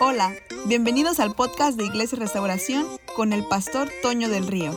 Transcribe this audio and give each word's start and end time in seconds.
Hola, 0.00 0.34
bienvenidos 0.66 1.20
al 1.20 1.34
podcast 1.34 1.78
de 1.78 1.84
Iglesia 1.84 2.18
Restauración 2.18 2.84
con 3.14 3.32
el 3.32 3.46
pastor 3.46 3.88
Toño 4.02 4.28
del 4.28 4.46
Río. 4.46 4.76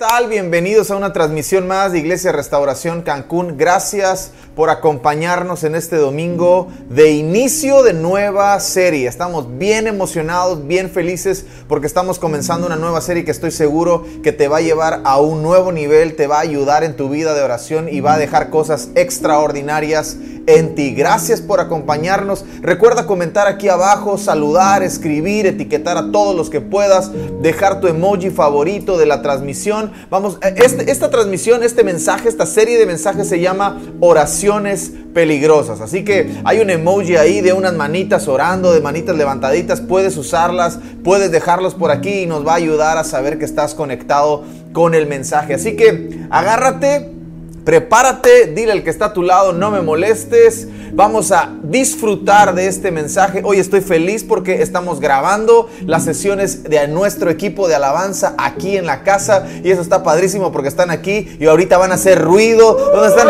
Tal? 0.00 0.28
Bienvenidos 0.30 0.90
a 0.90 0.96
una 0.96 1.12
transmisión 1.12 1.68
más 1.68 1.92
de 1.92 1.98
Iglesia 1.98 2.32
Restauración 2.32 3.02
Cancún. 3.02 3.58
Gracias 3.58 4.30
por 4.56 4.70
acompañarnos 4.70 5.62
en 5.62 5.74
este 5.74 5.96
domingo 5.96 6.68
de 6.88 7.10
inicio 7.10 7.82
de 7.82 7.92
nueva 7.92 8.58
serie. 8.60 9.06
Estamos 9.06 9.58
bien 9.58 9.86
emocionados, 9.86 10.66
bien 10.66 10.88
felices 10.88 11.44
porque 11.68 11.86
estamos 11.86 12.18
comenzando 12.18 12.66
una 12.66 12.76
nueva 12.76 13.02
serie 13.02 13.26
que 13.26 13.30
estoy 13.30 13.50
seguro 13.50 14.06
que 14.22 14.32
te 14.32 14.48
va 14.48 14.56
a 14.56 14.62
llevar 14.62 15.02
a 15.04 15.20
un 15.20 15.42
nuevo 15.42 15.70
nivel, 15.70 16.16
te 16.16 16.26
va 16.26 16.38
a 16.38 16.40
ayudar 16.40 16.82
en 16.82 16.96
tu 16.96 17.10
vida 17.10 17.34
de 17.34 17.42
oración 17.42 17.86
y 17.90 18.00
va 18.00 18.14
a 18.14 18.18
dejar 18.18 18.48
cosas 18.48 18.88
extraordinarias 18.94 20.16
en 20.46 20.74
ti. 20.74 20.94
Gracias 20.94 21.40
por 21.40 21.60
acompañarnos. 21.60 22.44
Recuerda 22.60 23.06
comentar 23.06 23.46
aquí 23.46 23.68
abajo, 23.68 24.18
saludar, 24.18 24.82
escribir, 24.82 25.46
etiquetar 25.46 25.96
a 25.96 26.10
todos 26.10 26.34
los 26.34 26.50
que 26.50 26.60
puedas, 26.60 27.10
dejar 27.42 27.80
tu 27.80 27.86
emoji 27.86 28.30
favorito 28.30 28.98
de 28.98 29.06
la 29.06 29.22
transmisión. 29.22 29.89
Vamos, 30.10 30.38
este, 30.42 30.90
esta 30.90 31.10
transmisión, 31.10 31.62
este 31.62 31.84
mensaje, 31.84 32.28
esta 32.28 32.46
serie 32.46 32.78
de 32.78 32.86
mensajes 32.86 33.28
se 33.28 33.40
llama 33.40 33.80
oraciones 34.00 34.92
peligrosas. 35.14 35.80
Así 35.80 36.04
que 36.04 36.40
hay 36.44 36.60
un 36.60 36.70
emoji 36.70 37.16
ahí 37.16 37.40
de 37.40 37.52
unas 37.52 37.74
manitas 37.74 38.28
orando, 38.28 38.72
de 38.72 38.80
manitas 38.80 39.16
levantaditas. 39.16 39.80
Puedes 39.80 40.16
usarlas, 40.16 40.78
puedes 41.04 41.30
dejarlos 41.30 41.74
por 41.74 41.90
aquí 41.90 42.22
y 42.22 42.26
nos 42.26 42.46
va 42.46 42.52
a 42.52 42.56
ayudar 42.56 42.98
a 42.98 43.04
saber 43.04 43.38
que 43.38 43.44
estás 43.44 43.74
conectado 43.74 44.44
con 44.72 44.94
el 44.94 45.06
mensaje. 45.06 45.54
Así 45.54 45.76
que 45.76 46.26
agárrate 46.30 47.19
Prepárate, 47.64 48.46
dile 48.46 48.72
al 48.72 48.82
que 48.82 48.90
está 48.90 49.06
a 49.06 49.12
tu 49.12 49.22
lado, 49.22 49.52
no 49.52 49.70
me 49.70 49.82
molestes. 49.82 50.66
Vamos 50.92 51.30
a 51.30 51.52
disfrutar 51.62 52.54
de 52.54 52.66
este 52.66 52.90
mensaje. 52.90 53.42
Hoy 53.44 53.58
estoy 53.58 53.80
feliz 53.80 54.24
porque 54.24 54.62
estamos 54.62 54.98
grabando 54.98 55.68
las 55.86 56.04
sesiones 56.04 56.64
de 56.64 56.88
nuestro 56.88 57.30
equipo 57.30 57.68
de 57.68 57.74
alabanza 57.74 58.34
aquí 58.38 58.76
en 58.76 58.86
la 58.86 59.02
casa. 59.02 59.46
Y 59.62 59.70
eso 59.70 59.82
está 59.82 60.02
padrísimo 60.02 60.52
porque 60.52 60.68
están 60.68 60.90
aquí 60.90 61.36
y 61.38 61.46
ahorita 61.46 61.76
van 61.76 61.92
a 61.92 61.94
hacer 61.94 62.20
ruido. 62.20 62.76
¿Dónde 62.92 63.08
están? 63.08 63.28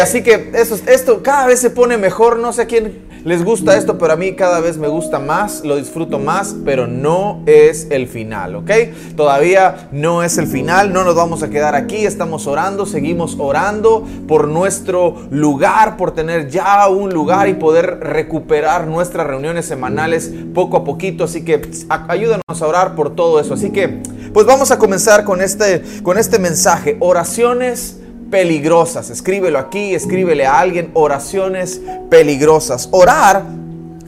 así 0.00 0.22
que 0.22 0.50
eso, 0.54 0.78
esto 0.86 1.22
cada 1.22 1.46
vez 1.46 1.60
se 1.60 1.70
pone 1.70 1.98
mejor. 1.98 2.38
No 2.38 2.52
sé 2.52 2.66
quién 2.66 3.05
les 3.26 3.44
gusta 3.44 3.76
esto, 3.76 3.98
pero 3.98 4.12
a 4.12 4.16
mí 4.16 4.36
cada 4.36 4.60
vez 4.60 4.78
me 4.78 4.86
gusta 4.86 5.18
más, 5.18 5.64
lo 5.64 5.74
disfruto 5.74 6.20
más, 6.20 6.54
pero 6.64 6.86
no 6.86 7.42
es 7.46 7.88
el 7.90 8.06
final, 8.06 8.54
¿ok? 8.54 8.70
Todavía 9.16 9.88
no 9.90 10.22
es 10.22 10.38
el 10.38 10.46
final, 10.46 10.92
no 10.92 11.02
nos 11.02 11.16
vamos 11.16 11.42
a 11.42 11.50
quedar 11.50 11.74
aquí, 11.74 12.06
estamos 12.06 12.46
orando, 12.46 12.86
seguimos 12.86 13.34
orando 13.40 14.06
por 14.28 14.46
nuestro 14.46 15.16
lugar, 15.30 15.96
por 15.96 16.14
tener 16.14 16.48
ya 16.48 16.86
un 16.86 17.12
lugar 17.12 17.48
y 17.48 17.54
poder 17.54 17.98
recuperar 17.98 18.86
nuestras 18.86 19.26
reuniones 19.26 19.66
semanales 19.66 20.32
poco 20.54 20.76
a 20.76 20.84
poquito, 20.84 21.24
así 21.24 21.44
que 21.44 21.60
ayúdanos 21.88 22.62
a 22.62 22.64
orar 22.64 22.94
por 22.94 23.16
todo 23.16 23.40
eso. 23.40 23.54
Así 23.54 23.70
que, 23.70 24.02
pues 24.32 24.46
vamos 24.46 24.70
a 24.70 24.78
comenzar 24.78 25.24
con 25.24 25.42
este, 25.42 25.82
con 26.04 26.16
este 26.16 26.38
mensaje, 26.38 26.96
oraciones 27.00 27.98
peligrosas. 28.30 29.10
Escríbelo 29.10 29.58
aquí, 29.58 29.94
escríbele 29.94 30.46
a 30.46 30.58
alguien, 30.58 30.90
oraciones 30.94 31.80
peligrosas. 32.10 32.88
Orar 32.92 33.44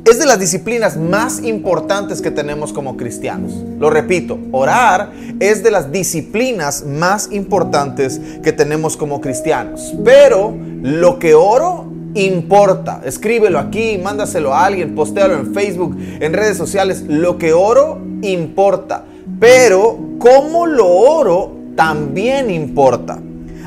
es 0.04 0.18
de 0.18 0.26
las 0.26 0.38
disciplinas 0.38 0.96
más 0.96 1.42
importantes 1.42 2.22
que 2.22 2.30
tenemos 2.30 2.72
como 2.72 2.96
cristianos. 2.96 3.52
Lo 3.78 3.90
repito, 3.90 4.38
orar 4.52 5.12
es 5.38 5.62
de 5.62 5.70
las 5.70 5.92
disciplinas 5.92 6.84
más 6.84 7.30
importantes 7.30 8.20
que 8.42 8.52
tenemos 8.52 8.96
como 8.96 9.20
cristianos. 9.20 9.94
Pero 10.04 10.54
lo 10.82 11.18
que 11.18 11.34
oro 11.34 11.92
importa. 12.14 13.02
Escríbelo 13.04 13.58
aquí, 13.58 14.00
mándaselo 14.02 14.54
a 14.54 14.64
alguien, 14.64 14.94
postéalo 14.94 15.34
en 15.34 15.52
Facebook, 15.52 15.96
en 15.98 16.32
redes 16.32 16.56
sociales. 16.56 17.04
Lo 17.06 17.36
que 17.36 17.52
oro 17.52 17.98
importa. 18.22 19.04
Pero 19.38 19.98
cómo 20.18 20.66
lo 20.66 20.88
oro 20.88 21.52
también 21.76 22.50
importa. 22.50 23.20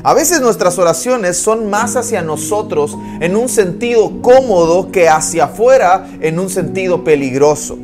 A 0.04 0.14
veces 0.14 0.40
nuestras 0.40 0.78
oraciones 0.78 1.36
son 1.36 1.70
más 1.70 1.94
hacia 1.94 2.22
nosotros 2.22 2.98
en 3.20 3.36
un 3.36 3.48
sentido 3.48 4.20
cómodo 4.20 4.90
que 4.90 5.08
hacia 5.08 5.44
afuera 5.44 6.08
en 6.20 6.40
un 6.40 6.50
sentido 6.50 7.04
peligroso. 7.04 7.78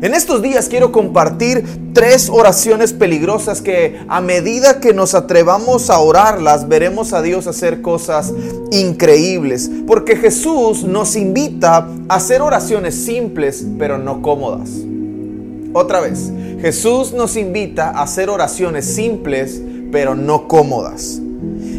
En 0.00 0.14
estos 0.14 0.40
días 0.40 0.68
quiero 0.68 0.92
compartir 0.92 1.92
tres 1.92 2.30
oraciones 2.30 2.94
peligrosas 2.94 3.60
que 3.60 4.00
a 4.08 4.22
medida 4.22 4.80
que 4.80 4.94
nos 4.94 5.14
atrevamos 5.14 5.90
a 5.90 5.98
orarlas 5.98 6.68
veremos 6.68 7.12
a 7.12 7.20
Dios 7.20 7.46
hacer 7.46 7.82
cosas 7.82 8.32
increíbles. 8.70 9.70
Porque 9.86 10.16
Jesús 10.16 10.84
nos 10.84 11.16
invita 11.16 11.86
a 12.08 12.14
hacer 12.14 12.40
oraciones 12.40 12.94
simples 12.94 13.66
pero 13.78 13.98
no 13.98 14.22
cómodas. 14.22 14.70
Otra 15.74 16.00
vez, 16.00 16.30
Jesús 16.62 17.12
nos 17.12 17.36
invita 17.36 17.90
a 17.90 18.04
hacer 18.04 18.30
oraciones 18.30 18.86
simples 18.86 19.60
pero 19.92 20.14
no 20.14 20.48
cómodas. 20.48 21.20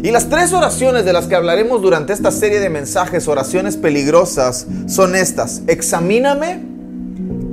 Y 0.02 0.10
las 0.12 0.30
tres 0.30 0.52
oraciones 0.54 1.04
de 1.04 1.12
las 1.12 1.26
que 1.26 1.34
hablaremos 1.34 1.82
durante 1.82 2.14
esta 2.14 2.30
serie 2.30 2.58
de 2.58 2.70
mensajes, 2.70 3.28
oraciones 3.28 3.76
peligrosas, 3.76 4.66
son 4.86 5.14
estas. 5.14 5.60
Examíname, 5.66 6.60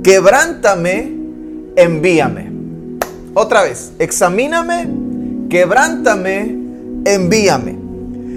quebrántame, 0.02 1.12
envíame. 1.76 2.50
Otra 3.34 3.64
vez, 3.64 3.92
examíname, 3.98 4.88
quebrántame, 5.50 6.56
envíame. 7.04 7.78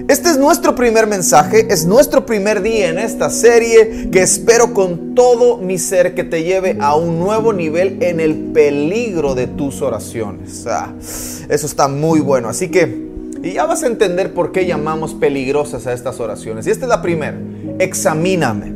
Este 0.10 0.30
es 0.30 0.38
nuestro 0.38 0.76
primer 0.76 1.08
mensaje, 1.08 1.68
es 1.70 1.86
nuestro 1.86 2.26
primer 2.26 2.62
día 2.62 2.90
en 2.90 3.00
esta 3.00 3.30
serie 3.30 4.10
que 4.12 4.22
espero 4.22 4.74
con 4.74 5.16
todo 5.16 5.58
mi 5.58 5.78
ser 5.78 6.16
que 6.16 6.26
te 6.26 6.44
lleve 6.44 6.76
a 6.82 6.96
un 6.96 7.18
nuevo 7.18 7.54
nivel 7.54 8.04
en 8.04 8.20
el 8.20 8.36
peligro 8.52 9.36
de 9.36 9.48
tus 9.48 9.82
oraciones. 9.82 10.68
Ah, 10.68 10.94
eso 11.00 11.66
está 11.66 11.88
muy 11.88 12.20
bueno, 12.20 12.50
así 12.50 12.70
que 12.70 13.11
y 13.44 13.54
ya 13.54 13.66
vas 13.66 13.84
a 13.84 13.88
entender 13.88 14.34
por 14.34 14.52
qué 14.52 14.66
llamamos 14.66 15.14
peligrosas 15.14 15.88
a 15.88 15.94
estas 15.94 16.20
oraciones. 16.20 16.68
Y 16.68 16.72
esta 16.72 16.86
es 16.86 16.90
la 16.90 17.02
primera. 17.02 17.38
Examíname. 17.80 18.74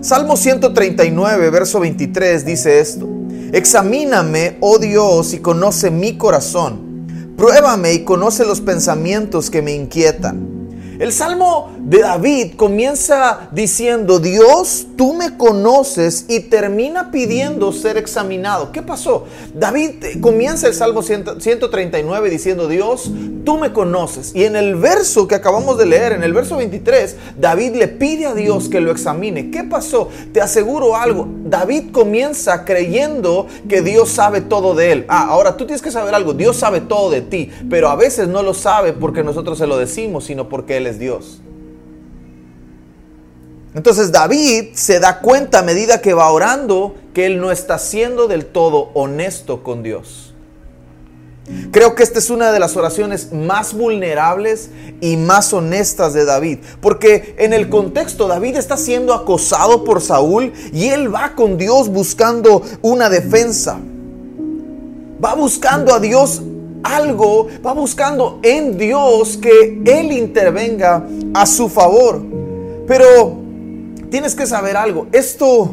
Salmo 0.00 0.36
139, 0.36 1.50
verso 1.50 1.80
23 1.80 2.44
dice 2.44 2.80
esto. 2.80 3.08
Examíname, 3.52 4.56
oh 4.60 4.78
Dios, 4.78 5.34
y 5.34 5.38
conoce 5.38 5.90
mi 5.90 6.16
corazón. 6.16 7.06
Pruébame 7.36 7.92
y 7.94 8.04
conoce 8.04 8.44
los 8.44 8.60
pensamientos 8.60 9.50
que 9.50 9.62
me 9.62 9.72
inquietan 9.72 10.59
el 11.00 11.12
salmo 11.12 11.70
de 11.78 12.00
David 12.00 12.56
comienza 12.56 13.48
diciendo, 13.52 14.18
Dios, 14.18 14.86
tú 14.98 15.14
me 15.14 15.38
conoces 15.38 16.26
y 16.28 16.40
termina 16.40 17.10
pidiendo 17.10 17.72
ser 17.72 17.96
examinado. 17.96 18.70
¿Qué 18.70 18.82
pasó? 18.82 19.24
David 19.54 20.20
comienza 20.20 20.66
el 20.66 20.74
salmo 20.74 21.00
139 21.00 22.28
diciendo, 22.28 22.68
Dios, 22.68 23.10
tú 23.46 23.56
me 23.56 23.72
conoces. 23.72 24.32
Y 24.34 24.44
en 24.44 24.56
el 24.56 24.76
verso 24.76 25.26
que 25.26 25.36
acabamos 25.36 25.78
de 25.78 25.86
leer, 25.86 26.12
en 26.12 26.22
el 26.22 26.34
verso 26.34 26.58
23, 26.58 27.16
David 27.38 27.76
le 27.76 27.88
pide 27.88 28.26
a 28.26 28.34
Dios 28.34 28.68
que 28.68 28.82
lo 28.82 28.90
examine. 28.90 29.50
¿Qué 29.50 29.64
pasó? 29.64 30.10
Te 30.34 30.42
aseguro 30.42 30.96
algo. 30.96 31.26
David 31.50 31.90
comienza 31.90 32.64
creyendo 32.64 33.46
que 33.68 33.82
Dios 33.82 34.08
sabe 34.10 34.40
todo 34.40 34.74
de 34.74 34.92
él. 34.92 35.04
Ah, 35.08 35.26
ahora 35.28 35.56
tú 35.56 35.66
tienes 35.66 35.82
que 35.82 35.90
saber 35.90 36.14
algo. 36.14 36.32
Dios 36.32 36.56
sabe 36.56 36.80
todo 36.80 37.10
de 37.10 37.20
ti, 37.20 37.50
pero 37.68 37.88
a 37.88 37.96
veces 37.96 38.28
no 38.28 38.42
lo 38.42 38.54
sabe 38.54 38.92
porque 38.92 39.24
nosotros 39.24 39.58
se 39.58 39.66
lo 39.66 39.76
decimos, 39.76 40.24
sino 40.24 40.48
porque 40.48 40.76
Él 40.76 40.86
Dios. 40.98 41.40
Entonces 43.74 44.10
David 44.10 44.70
se 44.74 44.98
da 44.98 45.20
cuenta 45.20 45.60
a 45.60 45.62
medida 45.62 46.00
que 46.00 46.12
va 46.12 46.30
orando 46.30 46.96
que 47.14 47.26
él 47.26 47.40
no 47.40 47.52
está 47.52 47.78
siendo 47.78 48.26
del 48.26 48.46
todo 48.46 48.90
honesto 48.94 49.62
con 49.62 49.82
Dios. 49.82 50.29
Creo 51.70 51.94
que 51.94 52.02
esta 52.02 52.18
es 52.18 52.30
una 52.30 52.52
de 52.52 52.58
las 52.58 52.76
oraciones 52.76 53.32
más 53.32 53.74
vulnerables 53.74 54.70
y 55.00 55.16
más 55.16 55.52
honestas 55.52 56.12
de 56.12 56.24
David, 56.24 56.58
porque 56.80 57.34
en 57.38 57.52
el 57.52 57.68
contexto 57.68 58.26
David 58.26 58.56
está 58.56 58.76
siendo 58.76 59.14
acosado 59.14 59.84
por 59.84 60.00
Saúl 60.00 60.52
y 60.72 60.88
él 60.88 61.14
va 61.14 61.34
con 61.34 61.58
Dios 61.58 61.88
buscando 61.88 62.62
una 62.82 63.08
defensa. 63.08 63.78
Va 65.22 65.34
buscando 65.34 65.94
a 65.94 66.00
Dios 66.00 66.42
algo, 66.82 67.48
va 67.64 67.72
buscando 67.72 68.40
en 68.42 68.78
Dios 68.78 69.36
que 69.36 69.80
Él 69.84 70.12
intervenga 70.12 71.04
a 71.34 71.46
su 71.46 71.68
favor. 71.68 72.22
Pero 72.86 73.38
tienes 74.10 74.34
que 74.34 74.46
saber 74.46 74.76
algo, 74.76 75.06
esto 75.12 75.70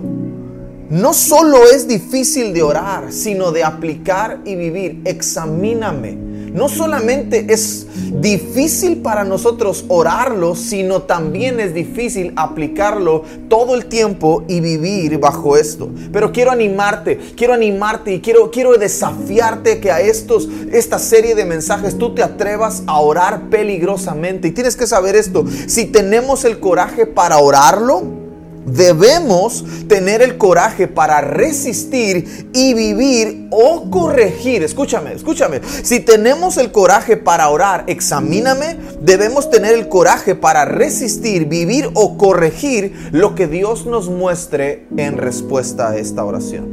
no 0.89 1.13
solo 1.13 1.69
es 1.69 1.87
difícil 1.87 2.53
de 2.53 2.63
orar, 2.63 3.11
sino 3.11 3.51
de 3.51 3.63
aplicar 3.63 4.39
y 4.45 4.55
vivir. 4.55 5.01
Examíname. 5.05 6.27
no 6.47 6.69
solamente 6.69 7.45
es 7.49 7.85
difícil 8.19 9.01
para 9.01 9.23
nosotros 9.23 9.85
orarlo, 9.89 10.55
sino 10.55 11.03
también 11.03 11.59
es 11.59 11.73
difícil 11.73 12.33
aplicarlo 12.35 13.23
todo 13.47 13.75
el 13.75 13.85
tiempo 13.85 14.43
y 14.47 14.59
vivir 14.59 15.19
bajo 15.19 15.57
esto. 15.57 15.89
Pero 16.11 16.31
quiero 16.31 16.51
animarte, 16.51 17.19
quiero 17.35 17.53
animarte 17.53 18.13
y 18.13 18.21
quiero, 18.21 18.49
quiero 18.49 18.77
desafiarte 18.77 19.79
que 19.79 19.91
a 19.91 19.99
estos, 19.99 20.47
esta 20.71 20.97
serie 20.99 21.35
de 21.35 21.45
mensajes 21.45 21.97
tú 21.97 22.15
te 22.15 22.23
atrevas 22.23 22.81
a 22.87 22.99
orar 23.01 23.49
peligrosamente. 23.49 24.47
Y 24.47 24.51
tienes 24.51 24.75
que 24.75 24.87
saber 24.87 25.15
esto, 25.15 25.45
si 25.67 25.85
tenemos 25.85 26.45
el 26.45 26.59
coraje 26.59 27.05
para 27.05 27.37
orarlo, 27.37 28.26
Debemos 28.67 29.63
tener 29.87 30.21
el 30.21 30.37
coraje 30.37 30.89
para 30.89 31.21
resistir 31.21 32.49
y 32.53 32.73
vivir 32.73 33.47
o 33.49 33.89
corregir. 33.89 34.61
Escúchame, 34.61 35.13
escúchame. 35.13 35.61
Si 35.83 36.01
tenemos 36.01 36.57
el 36.57 36.73
coraje 36.73 37.15
para 37.15 37.47
orar, 37.47 37.85
examíname. 37.87 38.75
Debemos 39.01 39.49
tener 39.49 39.73
el 39.73 39.87
coraje 39.87 40.35
para 40.35 40.65
resistir, 40.65 41.45
vivir 41.45 41.89
o 41.93 42.17
corregir 42.17 43.09
lo 43.13 43.35
que 43.35 43.47
Dios 43.47 43.85
nos 43.85 44.09
muestre 44.09 44.85
en 44.97 45.17
respuesta 45.17 45.91
a 45.91 45.97
esta 45.97 46.25
oración. 46.25 46.65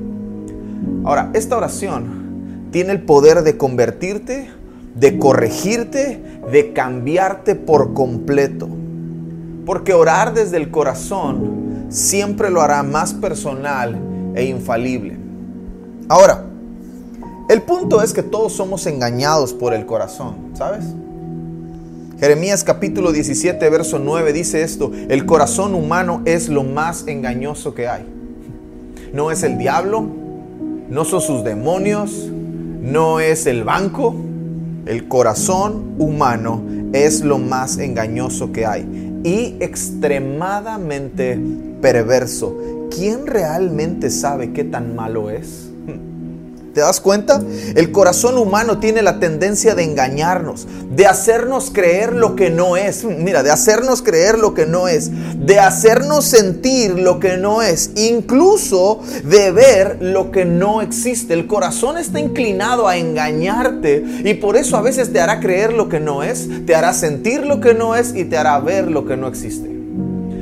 Ahora, 1.04 1.30
esta 1.32 1.56
oración 1.56 2.68
tiene 2.72 2.90
el 2.90 3.02
poder 3.02 3.44
de 3.44 3.56
convertirte, 3.56 4.50
de 4.96 5.16
corregirte, 5.20 6.20
de 6.50 6.72
cambiarte 6.72 7.54
por 7.54 7.94
completo. 7.94 8.68
Porque 9.64 9.94
orar 9.94 10.34
desde 10.34 10.56
el 10.56 10.72
corazón 10.72 11.63
siempre 11.94 12.50
lo 12.50 12.60
hará 12.60 12.82
más 12.82 13.14
personal 13.14 13.96
e 14.34 14.44
infalible. 14.44 15.16
Ahora, 16.08 16.44
el 17.48 17.62
punto 17.62 18.02
es 18.02 18.12
que 18.12 18.22
todos 18.22 18.52
somos 18.52 18.86
engañados 18.86 19.52
por 19.52 19.72
el 19.72 19.86
corazón, 19.86 20.34
¿sabes? 20.54 20.84
Jeremías 22.18 22.64
capítulo 22.64 23.12
17, 23.12 23.70
verso 23.70 23.98
9 23.98 24.32
dice 24.32 24.62
esto, 24.62 24.90
el 25.08 25.24
corazón 25.24 25.74
humano 25.74 26.22
es 26.24 26.48
lo 26.48 26.64
más 26.64 27.06
engañoso 27.06 27.74
que 27.74 27.86
hay. 27.86 28.04
No 29.12 29.30
es 29.30 29.44
el 29.44 29.56
diablo, 29.56 30.04
no 30.88 31.04
son 31.04 31.20
sus 31.20 31.44
demonios, 31.44 32.28
no 32.82 33.20
es 33.20 33.46
el 33.46 33.62
banco, 33.62 34.16
el 34.86 35.06
corazón 35.06 35.94
humano 35.98 36.62
es 36.92 37.20
lo 37.22 37.38
más 37.38 37.78
engañoso 37.78 38.50
que 38.52 38.66
hay 38.66 39.13
y 39.24 39.56
extremadamente 39.58 41.40
perverso. 41.80 42.56
¿Quién 42.94 43.26
realmente 43.26 44.10
sabe 44.10 44.52
qué 44.52 44.62
tan 44.62 44.94
malo 44.94 45.30
es? 45.30 45.73
¿Te 46.74 46.80
das 46.80 47.00
cuenta? 47.00 47.40
El 47.76 47.92
corazón 47.92 48.36
humano 48.36 48.78
tiene 48.78 49.00
la 49.00 49.20
tendencia 49.20 49.76
de 49.76 49.84
engañarnos, 49.84 50.66
de 50.90 51.06
hacernos 51.06 51.70
creer 51.70 52.12
lo 52.12 52.34
que 52.34 52.50
no 52.50 52.76
es. 52.76 53.04
Mira, 53.04 53.44
de 53.44 53.52
hacernos 53.52 54.02
creer 54.02 54.40
lo 54.40 54.54
que 54.54 54.66
no 54.66 54.88
es, 54.88 55.12
de 55.38 55.60
hacernos 55.60 56.24
sentir 56.24 56.98
lo 56.98 57.20
que 57.20 57.36
no 57.36 57.62
es, 57.62 57.92
incluso 57.94 59.00
de 59.22 59.52
ver 59.52 59.98
lo 60.00 60.32
que 60.32 60.44
no 60.44 60.82
existe. 60.82 61.32
El 61.34 61.46
corazón 61.46 61.96
está 61.96 62.18
inclinado 62.18 62.88
a 62.88 62.96
engañarte 62.96 64.04
y 64.24 64.34
por 64.34 64.56
eso 64.56 64.76
a 64.76 64.82
veces 64.82 65.12
te 65.12 65.20
hará 65.20 65.38
creer 65.38 65.72
lo 65.72 65.88
que 65.88 66.00
no 66.00 66.24
es, 66.24 66.48
te 66.66 66.74
hará 66.74 66.92
sentir 66.92 67.46
lo 67.46 67.60
que 67.60 67.74
no 67.74 67.94
es 67.94 68.16
y 68.16 68.24
te 68.24 68.36
hará 68.36 68.58
ver 68.58 68.90
lo 68.90 69.06
que 69.06 69.16
no 69.16 69.28
existe. 69.28 69.70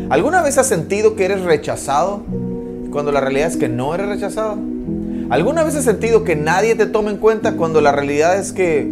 ¿Alguna 0.08 0.40
vez 0.40 0.56
has 0.56 0.67
sentido 0.67 1.14
que 1.14 1.26
eres 1.26 1.43
rechazado 1.43 2.23
cuando 2.90 3.12
la 3.12 3.20
realidad 3.20 3.49
es 3.49 3.58
que 3.58 3.69
no 3.69 3.94
eres 3.94 4.08
rechazado? 4.08 4.71
¿Alguna 5.32 5.64
vez 5.64 5.75
has 5.76 5.84
sentido 5.87 6.25
que 6.25 6.37
nadie 6.37 6.75
te 6.75 6.84
toma 6.84 7.11
en 7.11 7.17
cuenta 7.17 7.56
cuando 7.56 7.81
la 7.81 7.90
realidad 7.90 8.38
es 8.38 8.52
que 8.52 8.87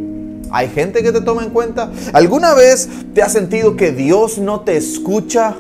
hay 0.51 0.71
gente 0.71 1.03
que 1.03 1.13
te 1.13 1.21
toma 1.21 1.45
en 1.45 1.51
cuenta? 1.51 1.91
¿Alguna 2.15 2.55
vez 2.55 2.89
te 3.13 3.21
has 3.21 3.35
sentido 3.35 3.77
que 3.77 3.93
Dios 3.93 4.39
no 4.39 4.61
te 4.61 4.75
escucha? 4.75 5.55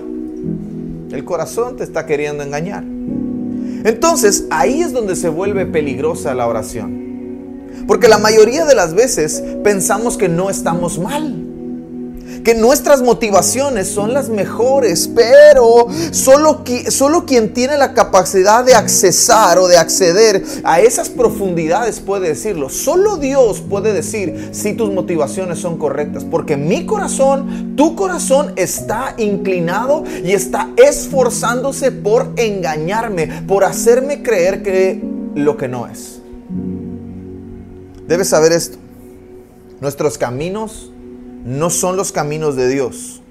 El 1.12 1.22
corazón 1.26 1.76
te 1.76 1.84
está 1.84 2.06
queriendo 2.06 2.42
engañar. 2.42 2.82
Entonces 2.82 4.46
ahí 4.48 4.80
es 4.80 4.94
donde 4.94 5.16
se 5.16 5.28
vuelve 5.28 5.66
peligrosa 5.66 6.32
la 6.32 6.46
oración. 6.46 7.84
Porque 7.86 8.08
la 8.08 8.16
mayoría 8.16 8.64
de 8.64 8.74
las 8.74 8.94
veces 8.94 9.44
pensamos 9.62 10.16
que 10.16 10.30
no 10.30 10.48
estamos 10.48 10.98
mal 10.98 11.49
que 12.44 12.54
nuestras 12.54 13.02
motivaciones 13.02 13.88
son 13.88 14.12
las 14.12 14.28
mejores, 14.28 15.08
pero 15.14 15.86
solo, 16.10 16.64
solo 16.88 17.26
quien 17.26 17.52
tiene 17.52 17.76
la 17.76 17.94
capacidad 17.94 18.64
de 18.64 18.74
accesar 18.74 19.58
o 19.58 19.68
de 19.68 19.76
acceder 19.76 20.42
a 20.64 20.80
esas 20.80 21.08
profundidades 21.08 22.00
puede 22.00 22.28
decirlo. 22.28 22.68
Solo 22.68 23.16
Dios 23.16 23.60
puede 23.60 23.92
decir 23.92 24.50
si 24.52 24.72
tus 24.74 24.92
motivaciones 24.92 25.58
son 25.58 25.78
correctas, 25.78 26.24
porque 26.24 26.56
mi 26.56 26.86
corazón, 26.86 27.74
tu 27.76 27.96
corazón 27.96 28.52
está 28.56 29.14
inclinado 29.18 30.04
y 30.24 30.32
está 30.32 30.70
esforzándose 30.76 31.92
por 31.92 32.32
engañarme, 32.36 33.44
por 33.46 33.64
hacerme 33.64 34.22
creer 34.22 34.62
que 34.62 35.02
lo 35.34 35.56
que 35.56 35.68
no 35.68 35.86
es. 35.86 36.20
Debes 38.06 38.28
saber 38.28 38.52
esto. 38.52 38.76
Nuestros 39.80 40.18
caminos 40.18 40.89
no 41.44 41.70
son 41.70 41.96
los 41.96 42.12
caminos 42.12 42.56
de 42.56 42.68
Dios. 42.68 43.22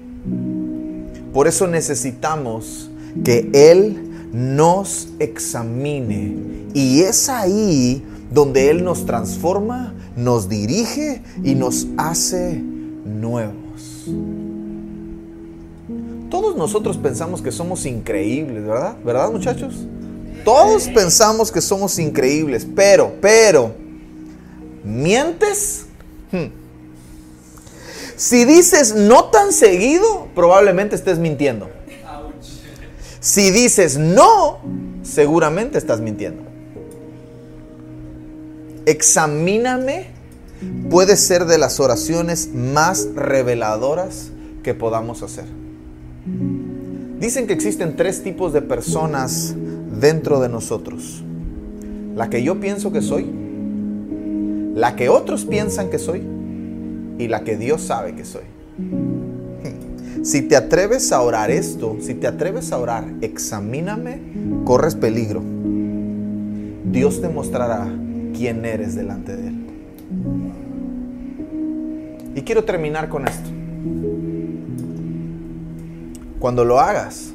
Por 1.32 1.46
eso 1.46 1.66
necesitamos 1.66 2.90
que 3.24 3.48
Él 3.52 4.10
nos 4.32 5.08
examine. 5.18 6.36
Y 6.74 7.02
es 7.02 7.28
ahí 7.28 8.02
donde 8.30 8.70
Él 8.70 8.84
nos 8.84 9.06
transforma, 9.06 9.94
nos 10.16 10.48
dirige 10.48 11.22
y 11.42 11.54
nos 11.54 11.86
hace 11.96 12.60
nuevos. 13.04 14.06
Todos 16.30 16.56
nosotros 16.56 16.96
pensamos 16.96 17.42
que 17.42 17.50
somos 17.50 17.86
increíbles, 17.86 18.64
¿verdad? 18.64 18.96
¿Verdad 19.04 19.32
muchachos? 19.32 19.86
Todos 20.44 20.88
pensamos 20.88 21.50
que 21.50 21.60
somos 21.60 21.98
increíbles, 21.98 22.66
pero, 22.74 23.12
pero, 23.20 23.74
¿mientes? 24.84 25.86
Hmm. 26.30 26.59
Si 28.20 28.44
dices 28.44 28.94
no 28.94 29.30
tan 29.30 29.50
seguido, 29.50 30.28
probablemente 30.34 30.94
estés 30.94 31.18
mintiendo. 31.18 31.70
Si 33.18 33.50
dices 33.50 33.96
no, 33.96 34.58
seguramente 35.02 35.78
estás 35.78 36.02
mintiendo. 36.02 36.42
Examíname 38.84 40.08
puede 40.90 41.16
ser 41.16 41.46
de 41.46 41.56
las 41.56 41.80
oraciones 41.80 42.50
más 42.52 43.08
reveladoras 43.14 44.32
que 44.62 44.74
podamos 44.74 45.22
hacer. 45.22 45.46
Dicen 47.20 47.46
que 47.46 47.54
existen 47.54 47.96
tres 47.96 48.22
tipos 48.22 48.52
de 48.52 48.60
personas 48.60 49.54
dentro 49.98 50.40
de 50.40 50.50
nosotros. 50.50 51.24
La 52.14 52.28
que 52.28 52.42
yo 52.42 52.60
pienso 52.60 52.92
que 52.92 53.00
soy, 53.00 53.30
la 54.74 54.94
que 54.94 55.08
otros 55.08 55.46
piensan 55.46 55.88
que 55.88 55.98
soy 55.98 56.39
y 57.20 57.28
la 57.28 57.44
que 57.44 57.56
Dios 57.56 57.82
sabe 57.82 58.14
que 58.14 58.24
soy. 58.24 58.44
Si 60.22 60.42
te 60.42 60.56
atreves 60.56 61.12
a 61.12 61.20
orar 61.20 61.50
esto, 61.50 61.96
si 62.00 62.14
te 62.14 62.26
atreves 62.26 62.72
a 62.72 62.78
orar, 62.78 63.04
examíname, 63.20 64.20
corres 64.64 64.94
peligro. 64.94 65.42
Dios 66.84 67.20
te 67.20 67.28
mostrará 67.28 67.88
quién 68.36 68.64
eres 68.64 68.94
delante 68.94 69.36
de 69.36 69.48
Él. 69.48 69.66
Y 72.34 72.42
quiero 72.42 72.64
terminar 72.64 73.08
con 73.08 73.26
esto. 73.26 73.50
Cuando 76.38 76.64
lo 76.64 76.80
hagas, 76.80 77.32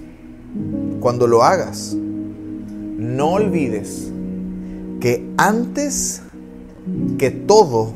cuando 1.00 1.28
lo 1.28 1.44
hagas, 1.44 1.96
no 1.96 3.34
olvides 3.34 4.12
que 5.00 5.28
antes 5.38 6.24
que 7.18 7.30
todo, 7.32 7.94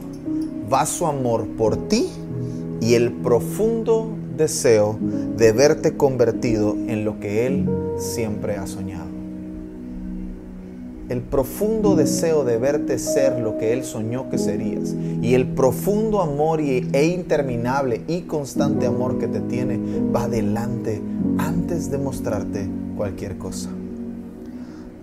va 0.72 0.86
su 0.86 1.06
amor 1.06 1.48
por 1.58 1.88
ti 1.88 2.08
y 2.82 2.94
el 2.94 3.12
profundo 3.12 4.10
deseo 4.38 4.98
de 5.38 5.52
verte 5.52 5.98
convertido 5.98 6.76
en 6.88 7.04
lo 7.04 7.20
que 7.20 7.46
Él 7.46 7.70
siempre 7.98 8.56
ha 8.56 8.68
soñado. 8.68 9.10
El 11.10 11.22
profundo 11.22 11.96
deseo 11.96 12.46
de 12.46 12.58
verte 12.58 13.00
ser 13.00 13.40
lo 13.40 13.58
que 13.58 13.74
Él 13.74 13.84
soñó 13.84 14.30
que 14.30 14.38
serías. 14.38 14.96
Y 15.24 15.34
el 15.34 15.48
profundo 15.48 16.22
amor 16.22 16.60
e 16.62 17.06
interminable 17.08 18.04
y 18.08 18.22
constante 18.22 18.86
amor 18.86 19.18
que 19.18 19.28
te 19.28 19.40
tiene 19.42 19.80
va 20.16 20.26
adelante 20.26 21.02
antes 21.40 21.90
de 21.90 21.98
mostrarte 21.98 22.68
cualquier 22.96 23.40
cosa. 23.40 23.70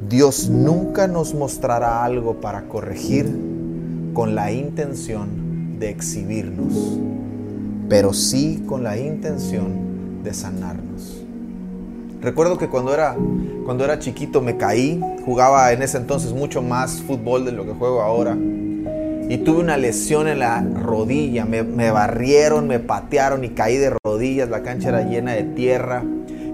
Dios 0.08 0.48
nunca 0.48 1.08
nos 1.08 1.34
mostrará 1.34 2.04
algo 2.04 2.40
para 2.40 2.68
corregir 2.68 3.26
con 4.14 4.36
la 4.36 4.52
intención 4.52 5.45
de 5.78 5.90
exhibirnos, 5.90 6.98
pero 7.88 8.12
sí 8.12 8.64
con 8.66 8.82
la 8.82 8.96
intención 8.98 10.22
de 10.22 10.34
sanarnos. 10.34 11.22
Recuerdo 12.20 12.58
que 12.58 12.68
cuando 12.68 12.94
era, 12.94 13.16
cuando 13.64 13.84
era 13.84 13.98
chiquito 13.98 14.40
me 14.40 14.56
caí, 14.56 15.00
jugaba 15.24 15.72
en 15.72 15.82
ese 15.82 15.98
entonces 15.98 16.32
mucho 16.32 16.62
más 16.62 17.02
fútbol 17.02 17.44
de 17.44 17.52
lo 17.52 17.64
que 17.64 17.72
juego 17.72 18.00
ahora. 18.00 18.36
y 19.28 19.38
tuve 19.38 19.60
una 19.60 19.76
lesión 19.76 20.28
en 20.28 20.38
la 20.38 20.60
rodilla. 20.60 21.44
Me, 21.44 21.62
me, 21.64 21.90
barrieron, 21.90 22.68
me 22.68 22.78
patearon 22.78 23.42
y 23.42 23.50
caí 23.50 23.76
de 23.76 23.92
rodillas. 24.04 24.48
La 24.48 24.62
cancha 24.62 24.90
era 24.90 25.02
llena 25.02 25.32
de 25.32 25.42
tierra 25.42 26.04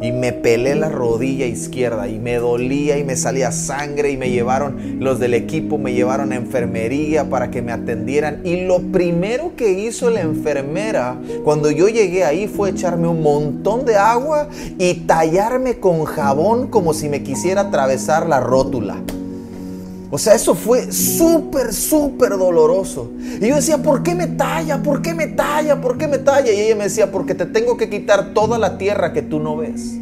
y 0.00 0.12
me 0.12 0.32
pelé 0.32 0.74
la 0.74 0.88
rodilla 0.88 1.46
izquierda 1.46 2.08
y 2.08 2.18
me 2.18 2.36
dolía 2.36 2.98
y 2.98 3.04
me 3.04 3.16
salía 3.16 3.52
sangre 3.52 4.10
y 4.10 4.16
me 4.16 4.30
llevaron, 4.30 4.98
los 5.00 5.18
del 5.18 5.34
equipo 5.34 5.78
me 5.78 5.92
llevaron 5.92 6.32
a 6.32 6.36
enfermería 6.36 7.28
para 7.28 7.50
que 7.50 7.62
me 7.62 7.72
atendieran. 7.72 8.40
Y 8.44 8.64
lo 8.66 8.80
primero 8.80 9.52
que 9.56 9.72
hizo 9.72 10.10
la 10.10 10.20
enfermera 10.20 11.16
cuando 11.44 11.70
yo 11.70 11.88
llegué 11.88 12.24
ahí 12.24 12.48
fue 12.48 12.70
echarme 12.70 13.08
un 13.08 13.22
montón 13.22 13.84
de 13.84 13.96
agua 13.96 14.48
y 14.78 14.94
tallarme 15.06 15.78
con 15.78 16.04
jabón 16.04 16.68
como 16.68 16.94
si 16.94 17.08
me 17.08 17.22
quisiera 17.22 17.62
atravesar 17.62 18.28
la 18.28 18.40
rótula. 18.40 18.96
O 20.14 20.18
sea, 20.18 20.34
eso 20.34 20.54
fue 20.54 20.92
súper, 20.92 21.72
súper 21.72 22.36
doloroso. 22.36 23.12
Y 23.40 23.48
yo 23.48 23.56
decía, 23.56 23.78
¿por 23.78 24.02
qué 24.02 24.14
me 24.14 24.26
talla? 24.26 24.82
¿Por 24.82 25.00
qué 25.00 25.14
me 25.14 25.28
talla? 25.28 25.80
¿Por 25.80 25.96
qué 25.96 26.06
me 26.06 26.18
talla? 26.18 26.52
Y 26.52 26.60
ella 26.60 26.76
me 26.76 26.84
decía, 26.84 27.10
porque 27.10 27.34
te 27.34 27.46
tengo 27.46 27.78
que 27.78 27.88
quitar 27.88 28.34
toda 28.34 28.58
la 28.58 28.76
tierra 28.76 29.14
que 29.14 29.22
tú 29.22 29.40
no 29.40 29.56
ves. 29.56 29.94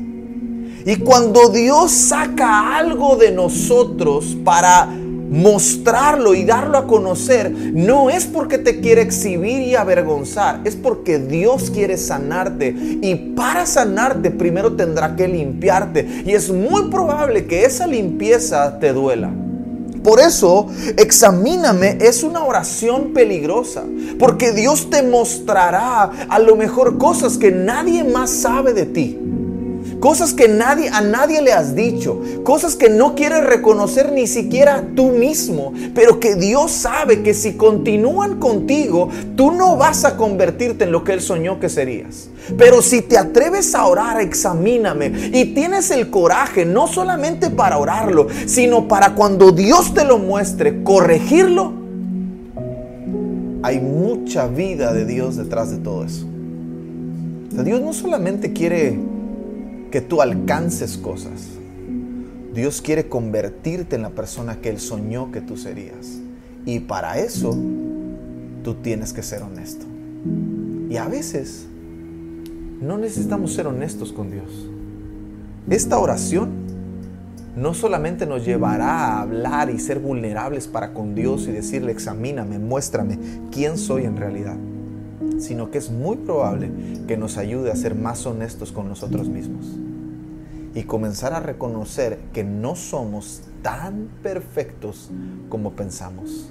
Y 0.84 0.96
cuando 0.96 1.50
Dios 1.50 1.92
saca 1.92 2.76
algo 2.76 3.14
de 3.14 3.30
nosotros 3.30 4.36
para 4.44 4.86
mostrarlo 4.86 6.34
y 6.34 6.42
darlo 6.42 6.78
a 6.78 6.88
conocer, 6.88 7.52
no 7.52 8.10
es 8.10 8.24
porque 8.24 8.58
te 8.58 8.80
quiere 8.80 9.02
exhibir 9.02 9.60
y 9.60 9.76
avergonzar, 9.76 10.60
es 10.64 10.74
porque 10.74 11.20
Dios 11.20 11.70
quiere 11.70 11.96
sanarte. 11.96 12.74
Y 13.00 13.14
para 13.36 13.64
sanarte 13.64 14.32
primero 14.32 14.72
tendrá 14.72 15.14
que 15.14 15.28
limpiarte. 15.28 16.24
Y 16.26 16.32
es 16.32 16.50
muy 16.50 16.90
probable 16.90 17.46
que 17.46 17.64
esa 17.64 17.86
limpieza 17.86 18.80
te 18.80 18.92
duela. 18.92 19.30
Por 20.02 20.18
eso, 20.20 20.68
examíname 20.96 21.98
es 22.00 22.22
una 22.22 22.42
oración 22.42 23.12
peligrosa, 23.12 23.84
porque 24.18 24.52
Dios 24.52 24.88
te 24.88 25.02
mostrará 25.02 26.10
a 26.28 26.38
lo 26.38 26.56
mejor 26.56 26.96
cosas 26.96 27.36
que 27.36 27.50
nadie 27.50 28.04
más 28.04 28.30
sabe 28.30 28.72
de 28.72 28.86
ti. 28.86 29.18
Cosas 30.00 30.32
que 30.32 30.48
nadie, 30.48 30.88
a 30.88 31.02
nadie 31.02 31.42
le 31.42 31.52
has 31.52 31.74
dicho. 31.74 32.20
Cosas 32.42 32.74
que 32.74 32.88
no 32.88 33.14
quieres 33.14 33.44
reconocer 33.44 34.12
ni 34.12 34.26
siquiera 34.26 34.82
tú 34.96 35.10
mismo. 35.10 35.74
Pero 35.94 36.18
que 36.18 36.36
Dios 36.36 36.72
sabe 36.72 37.22
que 37.22 37.34
si 37.34 37.52
continúan 37.52 38.40
contigo, 38.40 39.10
tú 39.36 39.52
no 39.52 39.76
vas 39.76 40.06
a 40.06 40.16
convertirte 40.16 40.84
en 40.84 40.92
lo 40.92 41.04
que 41.04 41.12
Él 41.12 41.20
soñó 41.20 41.60
que 41.60 41.68
serías. 41.68 42.30
Pero 42.56 42.80
si 42.80 43.02
te 43.02 43.18
atreves 43.18 43.74
a 43.74 43.86
orar, 43.86 44.22
examíname. 44.22 45.30
Y 45.34 45.54
tienes 45.54 45.90
el 45.90 46.08
coraje, 46.08 46.64
no 46.64 46.86
solamente 46.86 47.50
para 47.50 47.76
orarlo, 47.76 48.28
sino 48.46 48.88
para 48.88 49.14
cuando 49.14 49.52
Dios 49.52 49.92
te 49.92 50.04
lo 50.04 50.18
muestre, 50.18 50.82
corregirlo. 50.82 51.74
Hay 53.62 53.78
mucha 53.80 54.46
vida 54.46 54.94
de 54.94 55.04
Dios 55.04 55.36
detrás 55.36 55.70
de 55.70 55.76
todo 55.76 56.04
eso. 56.04 56.26
Dios 57.62 57.82
no 57.82 57.92
solamente 57.92 58.54
quiere 58.54 58.98
que 59.90 60.00
tú 60.00 60.22
alcances 60.22 60.96
cosas. 60.96 61.48
Dios 62.54 62.80
quiere 62.80 63.08
convertirte 63.08 63.96
en 63.96 64.02
la 64.02 64.10
persona 64.10 64.60
que 64.60 64.70
Él 64.70 64.80
soñó 64.80 65.30
que 65.32 65.40
tú 65.40 65.56
serías. 65.56 66.18
Y 66.64 66.80
para 66.80 67.18
eso 67.18 67.56
tú 68.62 68.74
tienes 68.74 69.12
que 69.12 69.22
ser 69.22 69.42
honesto. 69.42 69.86
Y 70.88 70.96
a 70.96 71.08
veces 71.08 71.66
no 72.80 72.98
necesitamos 72.98 73.52
ser 73.52 73.66
honestos 73.66 74.12
con 74.12 74.30
Dios. 74.30 74.68
Esta 75.68 75.98
oración 75.98 76.50
no 77.56 77.74
solamente 77.74 78.26
nos 78.26 78.44
llevará 78.44 78.88
a 78.88 79.22
hablar 79.22 79.70
y 79.70 79.78
ser 79.78 79.98
vulnerables 79.98 80.66
para 80.66 80.92
con 80.94 81.14
Dios 81.14 81.46
y 81.46 81.52
decirle, 81.52 81.92
examíname, 81.92 82.58
muéstrame 82.58 83.18
quién 83.50 83.76
soy 83.76 84.04
en 84.04 84.16
realidad 84.16 84.56
sino 85.40 85.70
que 85.70 85.78
es 85.78 85.90
muy 85.90 86.16
probable 86.16 86.70
que 87.06 87.16
nos 87.16 87.36
ayude 87.36 87.70
a 87.70 87.76
ser 87.76 87.94
más 87.94 88.26
honestos 88.26 88.72
con 88.72 88.88
nosotros 88.88 89.28
mismos 89.28 89.66
y 90.74 90.84
comenzar 90.84 91.32
a 91.32 91.40
reconocer 91.40 92.18
que 92.32 92.44
no 92.44 92.76
somos 92.76 93.42
tan 93.62 94.08
perfectos 94.22 95.10
como 95.48 95.72
pensamos, 95.72 96.50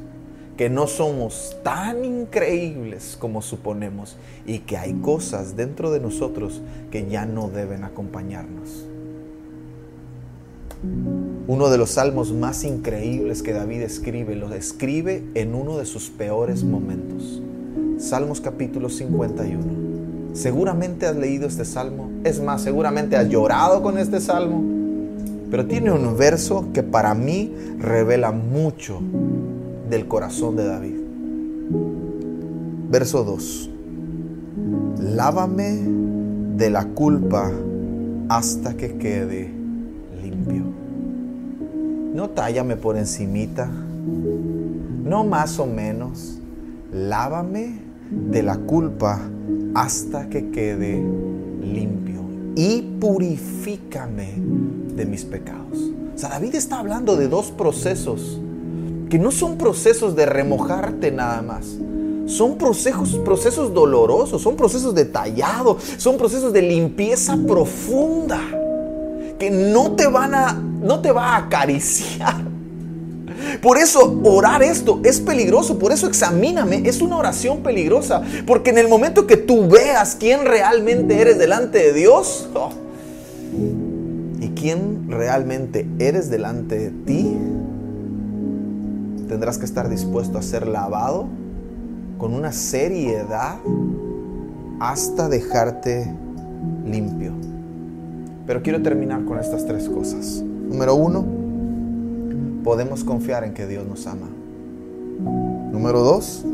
que 0.57 0.69
no 0.69 0.87
somos 0.87 1.57
tan 1.63 2.03
increíbles 2.03 3.17
como 3.19 3.41
suponemos 3.41 4.17
y 4.45 4.59
que 4.59 4.77
hay 4.77 4.93
cosas 4.95 5.55
dentro 5.55 5.91
de 5.91 5.99
nosotros 5.99 6.61
que 6.91 7.07
ya 7.07 7.25
no 7.25 7.49
deben 7.49 7.83
acompañarnos. 7.83 8.85
Uno 11.47 11.69
de 11.69 11.77
los 11.77 11.91
salmos 11.91 12.31
más 12.31 12.63
increíbles 12.63 13.41
que 13.41 13.53
David 13.53 13.81
escribe, 13.81 14.35
lo 14.35 14.53
escribe 14.53 15.23
en 15.33 15.55
uno 15.55 15.77
de 15.77 15.85
sus 15.85 16.09
peores 16.09 16.63
momentos. 16.63 17.41
Salmos 17.99 18.39
capítulo 18.39 18.87
51. 18.87 19.59
Seguramente 20.31 21.05
has 21.05 21.17
leído 21.17 21.47
este 21.47 21.65
salmo. 21.65 22.09
Es 22.23 22.39
más, 22.41 22.61
seguramente 22.61 23.17
has 23.17 23.27
llorado 23.27 23.83
con 23.83 23.97
este 23.97 24.21
salmo. 24.21 24.63
Pero 25.51 25.65
tiene 25.65 25.91
un 25.91 26.15
verso 26.17 26.67
que 26.73 26.81
para 26.81 27.13
mí 27.13 27.53
revela 27.77 28.31
mucho 28.31 29.01
del 29.89 30.07
corazón 30.07 30.55
de 30.55 30.65
David. 30.65 30.95
Verso 32.89 33.25
2. 33.25 33.69
Lávame 35.01 35.81
de 36.55 36.69
la 36.69 36.85
culpa 36.85 37.51
hasta 38.29 38.77
que 38.77 38.97
quede 38.97 39.51
limpio. 40.23 40.63
No 42.13 42.29
tállame 42.29 42.77
por 42.77 42.95
encimita, 42.95 43.69
no 45.03 45.25
más 45.25 45.59
o 45.59 45.65
menos. 45.65 46.37
Lávame 46.93 47.88
de 48.09 48.43
la 48.43 48.57
culpa 48.57 49.19
hasta 49.75 50.29
que 50.29 50.49
quede 50.49 51.03
limpio 51.61 52.21
y 52.55 52.81
purifícame 52.99 54.33
de 54.95 55.05
mis 55.05 55.23
pecados. 55.23 55.77
O 56.15 56.17
sea, 56.17 56.29
David 56.29 56.55
está 56.55 56.79
hablando 56.79 57.15
de 57.15 57.27
dos 57.27 57.51
procesos 57.51 58.41
que 59.09 59.17
no 59.17 59.31
son 59.31 59.57
procesos 59.57 60.15
de 60.15 60.25
remojarte 60.25 61.11
nada 61.11 61.41
más. 61.41 61.65
Son 62.25 62.57
procesos, 62.57 63.15
procesos 63.25 63.73
dolorosos, 63.73 64.41
son 64.41 64.55
procesos 64.55 64.93
detallados, 64.93 65.81
son 65.97 66.17
procesos 66.17 66.53
de 66.53 66.61
limpieza 66.61 67.37
profunda 67.47 68.39
que 69.39 69.49
no 69.49 69.93
te 69.93 70.05
van 70.07 70.35
a 70.35 70.53
no 70.53 70.99
te 70.99 71.11
va 71.11 71.35
a 71.35 71.37
acariciar 71.37 72.35
por 73.61 73.77
eso 73.77 74.19
orar 74.23 74.63
esto 74.63 74.99
es 75.03 75.19
peligroso, 75.19 75.79
por 75.79 75.91
eso 75.91 76.07
examíname, 76.07 76.83
es 76.85 77.01
una 77.01 77.17
oración 77.17 77.63
peligrosa, 77.63 78.21
porque 78.45 78.69
en 78.69 78.77
el 78.77 78.87
momento 78.87 79.27
que 79.27 79.37
tú 79.37 79.67
veas 79.67 80.15
quién 80.19 80.45
realmente 80.45 81.19
eres 81.19 81.37
delante 81.37 81.79
de 81.79 81.93
Dios 81.93 82.49
oh, 82.53 82.71
y 84.39 84.49
quién 84.49 85.09
realmente 85.09 85.87
eres 85.99 86.29
delante 86.29 86.77
de 86.77 86.89
ti, 87.05 87.37
tendrás 89.27 89.57
que 89.57 89.65
estar 89.65 89.89
dispuesto 89.89 90.37
a 90.37 90.41
ser 90.41 90.67
lavado 90.67 91.27
con 92.17 92.33
una 92.33 92.51
seriedad 92.51 93.57
hasta 94.79 95.29
dejarte 95.29 96.11
limpio. 96.85 97.33
Pero 98.45 98.61
quiero 98.63 98.81
terminar 98.81 99.25
con 99.25 99.39
estas 99.39 99.65
tres 99.65 99.87
cosas. 99.87 100.43
Número 100.43 100.95
uno, 100.95 101.25
podemos 102.63 103.03
confiar 103.03 103.43
en 103.43 103.53
que 103.53 103.67
Dios 103.67 103.85
nos 103.87 104.05
ama. 104.07 104.27
Número 105.71 106.01
dos, 106.01 106.45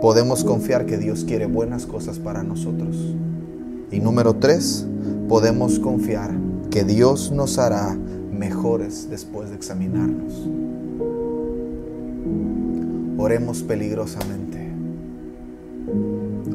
podemos 0.00 0.44
confiar 0.44 0.86
que 0.86 0.98
Dios 0.98 1.24
quiere 1.24 1.46
buenas 1.46 1.86
cosas 1.86 2.18
para 2.18 2.42
nosotros. 2.42 2.96
Y 3.90 4.00
número 4.00 4.34
tres, 4.34 4.86
podemos 5.28 5.78
confiar 5.78 6.30
que 6.70 6.84
Dios 6.84 7.30
nos 7.30 7.58
hará 7.58 7.96
mejores 8.32 9.08
después 9.10 9.50
de 9.50 9.56
examinarnos. 9.56 10.48
Oremos 13.18 13.62
peligrosamente. 13.62 14.70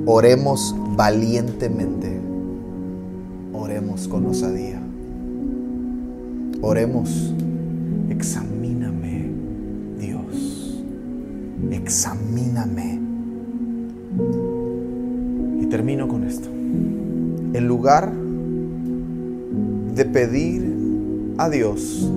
Oremos 0.06 0.76
valientemente. 0.96 2.20
Oremos 3.54 4.08
con 4.08 4.26
osadía. 4.26 4.80
Oremos 6.62 7.34
examinando 8.10 8.59
examíname. 11.72 13.00
Y 15.62 15.66
termino 15.68 16.08
con 16.08 16.24
esto. 16.24 16.50
En 16.50 17.68
lugar 17.68 18.12
de 19.96 20.06
pedir 20.06 20.76
a 21.38 21.50
Dios 21.50 22.10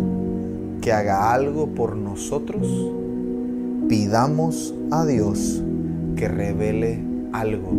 que 0.80 0.92
haga 0.92 1.32
algo 1.32 1.68
por 1.68 1.96
nosotros, 1.96 2.66
pidamos 3.88 4.74
a 4.90 5.06
Dios 5.06 5.62
que 6.16 6.28
revele 6.28 7.00
algo 7.32 7.70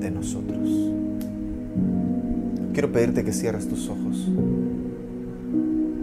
de 0.00 0.10
nosotros. 0.10 0.68
Quiero 2.72 2.92
pedirte 2.92 3.24
que 3.24 3.32
cierres 3.32 3.68
tus 3.68 3.88
ojos. 3.88 4.28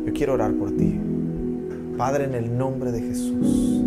Yo 0.06 0.14
quiero 0.14 0.34
orar 0.34 0.54
por 0.54 0.72
ti. 0.72 1.00
Padre, 1.98 2.26
en 2.26 2.36
el 2.36 2.58
nombre 2.58 2.92
de 2.92 3.02
Jesús. 3.02 3.82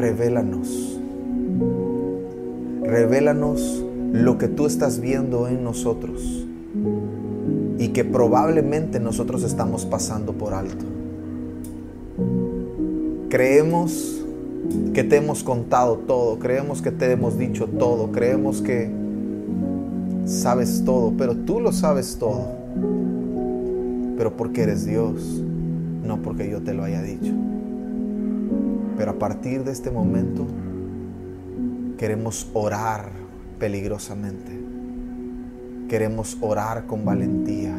Revélanos. 0.00 0.98
Revélanos 2.82 3.84
lo 4.12 4.38
que 4.38 4.48
tú 4.48 4.66
estás 4.66 5.00
viendo 5.00 5.46
en 5.46 5.62
nosotros 5.62 6.46
y 7.78 7.88
que 7.88 8.04
probablemente 8.04 8.98
nosotros 8.98 9.44
estamos 9.44 9.84
pasando 9.84 10.32
por 10.32 10.54
alto. 10.54 10.84
Creemos 13.28 14.24
que 14.92 15.04
te 15.04 15.16
hemos 15.18 15.44
contado 15.44 15.98
todo, 15.98 16.38
creemos 16.38 16.82
que 16.82 16.90
te 16.90 17.12
hemos 17.12 17.38
dicho 17.38 17.66
todo, 17.66 18.10
creemos 18.10 18.60
que 18.60 18.90
sabes 20.24 20.82
todo, 20.84 21.12
pero 21.16 21.36
tú 21.36 21.60
lo 21.60 21.72
sabes 21.72 22.16
todo. 22.18 22.46
Pero 24.16 24.36
porque 24.36 24.62
eres 24.62 24.84
Dios, 24.84 25.42
no 26.04 26.20
porque 26.22 26.50
yo 26.50 26.60
te 26.60 26.74
lo 26.74 26.84
haya 26.84 27.02
dicho. 27.02 27.32
Pero 29.00 29.12
a 29.12 29.18
partir 29.18 29.64
de 29.64 29.72
este 29.72 29.90
momento 29.90 30.46
queremos 31.96 32.50
orar 32.52 33.08
peligrosamente. 33.58 34.52
Queremos 35.88 36.36
orar 36.42 36.84
con 36.84 37.06
valentía. 37.06 37.74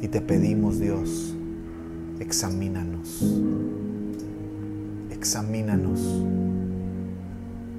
Y 0.00 0.08
te 0.08 0.22
pedimos, 0.22 0.80
Dios, 0.80 1.36
examínanos. 2.18 3.22
Examínanos. 5.10 6.00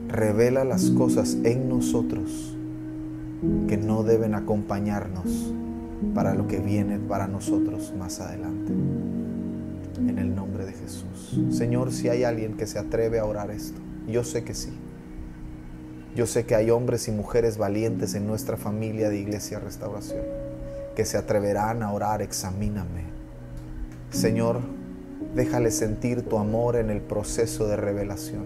Revela 0.09 0.63
las 0.63 0.91
cosas 0.91 1.39
en 1.43 1.69
nosotros 1.69 2.55
que 3.67 3.77
no 3.77 4.03
deben 4.03 4.35
acompañarnos 4.35 5.51
para 6.13 6.35
lo 6.35 6.47
que 6.47 6.59
viene 6.59 6.99
para 6.99 7.27
nosotros 7.27 7.95
más 7.97 8.19
adelante. 8.19 8.73
En 10.07 10.19
el 10.19 10.35
nombre 10.35 10.56
Señor, 11.51 11.91
si 11.91 12.09
hay 12.09 12.23
alguien 12.23 12.57
que 12.57 12.67
se 12.67 12.79
atreve 12.79 13.19
a 13.19 13.25
orar 13.25 13.51
esto, 13.51 13.79
yo 14.07 14.23
sé 14.23 14.43
que 14.43 14.53
sí. 14.53 14.71
Yo 16.15 16.25
sé 16.25 16.45
que 16.45 16.55
hay 16.55 16.71
hombres 16.71 17.07
y 17.07 17.11
mujeres 17.11 17.57
valientes 17.57 18.15
en 18.15 18.25
nuestra 18.25 18.57
familia 18.57 19.09
de 19.09 19.19
Iglesia 19.19 19.59
Restauración 19.59 20.47
que 20.97 21.05
se 21.05 21.15
atreverán 21.15 21.83
a 21.83 21.93
orar, 21.93 22.23
examíname. 22.23 23.03
Señor, 24.09 24.61
déjale 25.35 25.69
sentir 25.69 26.23
tu 26.23 26.39
amor 26.39 26.75
en 26.75 26.89
el 26.89 27.01
proceso 27.01 27.67
de 27.67 27.75
revelación. 27.75 28.45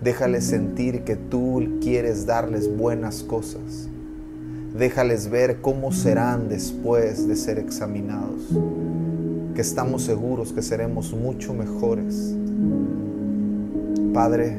Déjale 0.00 0.40
sentir 0.40 1.02
que 1.02 1.16
tú 1.16 1.80
quieres 1.82 2.26
darles 2.26 2.72
buenas 2.76 3.24
cosas. 3.24 3.88
Déjales 4.78 5.30
ver 5.30 5.60
cómo 5.60 5.90
serán 5.90 6.48
después 6.48 7.26
de 7.26 7.34
ser 7.34 7.58
examinados. 7.58 8.48
Estamos 9.60 10.04
seguros 10.04 10.54
que 10.54 10.62
seremos 10.62 11.12
mucho 11.12 11.52
mejores. 11.52 12.34
Padre, 14.14 14.56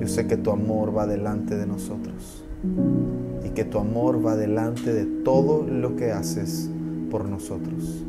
yo 0.00 0.06
sé 0.06 0.28
que 0.28 0.36
tu 0.36 0.52
amor 0.52 0.96
va 0.96 1.08
delante 1.08 1.56
de 1.56 1.66
nosotros 1.66 2.44
y 3.44 3.48
que 3.48 3.64
tu 3.64 3.80
amor 3.80 4.24
va 4.24 4.36
delante 4.36 4.92
de 4.92 5.04
todo 5.24 5.66
lo 5.66 5.96
que 5.96 6.12
haces 6.12 6.70
por 7.10 7.28
nosotros. 7.28 8.04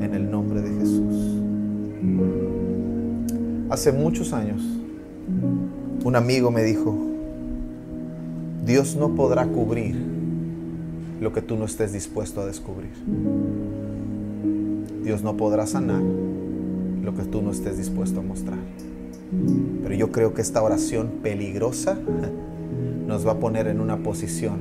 En 0.00 0.14
el 0.14 0.28
nombre 0.32 0.60
de 0.62 0.80
Jesús. 0.80 1.40
Hace 3.70 3.92
muchos 3.92 4.32
años, 4.32 4.62
un 6.02 6.16
amigo 6.16 6.50
me 6.50 6.64
dijo, 6.64 6.92
Dios 8.66 8.96
no 8.96 9.14
podrá 9.14 9.46
cubrir 9.46 9.94
lo 11.20 11.32
que 11.32 11.40
tú 11.40 11.54
no 11.54 11.66
estés 11.66 11.92
dispuesto 11.92 12.40
a 12.40 12.46
descubrir. 12.46 12.90
Dios 15.04 15.22
no 15.22 15.36
podrá 15.36 15.66
sanar 15.66 16.00
lo 16.00 17.14
que 17.14 17.24
tú 17.24 17.42
no 17.42 17.50
estés 17.50 17.76
dispuesto 17.76 18.20
a 18.20 18.22
mostrar. 18.22 18.58
Pero 19.82 19.94
yo 19.94 20.10
creo 20.10 20.32
que 20.32 20.40
esta 20.40 20.62
oración 20.62 21.10
peligrosa 21.22 21.98
nos 23.06 23.26
va 23.26 23.32
a 23.32 23.38
poner 23.38 23.66
en 23.66 23.80
una 23.80 23.98
posición 23.98 24.60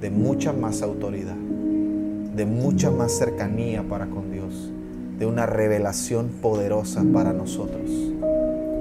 de 0.00 0.10
mucha 0.10 0.52
más 0.52 0.82
autoridad, 0.82 1.36
de 1.36 2.44
mucha 2.44 2.90
más 2.90 3.12
cercanía 3.12 3.84
para 3.84 4.06
con 4.06 4.32
Dios, 4.32 4.72
de 5.16 5.26
una 5.26 5.46
revelación 5.46 6.28
poderosa 6.42 7.04
para 7.12 7.32
nosotros. 7.32 7.88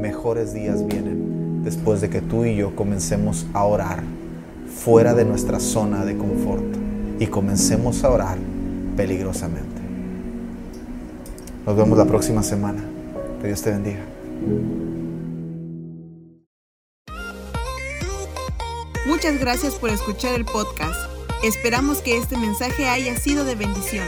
Mejores 0.02 0.56
días 0.56 0.86
vienen 0.88 1.62
después 1.64 2.02
de 2.02 2.10
que 2.10 2.22
tú 2.22 2.46
y 2.46 2.56
yo 2.56 2.76
comencemos 2.76 3.46
a 3.54 3.66
orar 3.66 4.02
fuera 4.68 5.14
de 5.14 5.26
nuestra 5.26 5.60
zona 5.60 6.06
de 6.06 6.18
confort 6.18 6.66
y 7.20 7.28
comencemos 7.28 8.04
a 8.04 8.10
orar 8.10 8.38
peligrosamente. 8.96 9.77
Nos 11.68 11.76
vemos 11.76 11.98
la 11.98 12.06
próxima 12.06 12.42
semana. 12.44 12.82
Que 13.42 13.48
Dios 13.48 13.62
te 13.62 13.72
bendiga. 13.72 14.00
Muchas 19.06 19.38
gracias 19.38 19.76
por 19.76 19.90
escuchar 19.90 20.34
el 20.36 20.46
podcast. 20.46 20.96
Esperamos 21.44 22.02
que 22.02 22.18
este 22.18 22.38
mensaje 22.38 22.88
haya 22.88 23.18
sido 23.18 23.44
de 23.44 23.56
bendición. 23.56 24.08